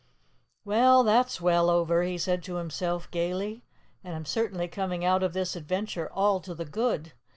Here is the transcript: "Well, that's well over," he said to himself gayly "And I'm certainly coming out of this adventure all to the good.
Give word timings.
"Well, 0.65 1.03
that's 1.03 1.39
well 1.39 1.69
over," 1.69 2.01
he 2.01 2.17
said 2.17 2.41
to 2.45 2.55
himself 2.55 3.11
gayly 3.11 3.63
"And 4.03 4.15
I'm 4.15 4.25
certainly 4.25 4.67
coming 4.67 5.05
out 5.05 5.21
of 5.21 5.33
this 5.33 5.55
adventure 5.55 6.09
all 6.11 6.39
to 6.39 6.55
the 6.55 6.65
good. 6.65 7.13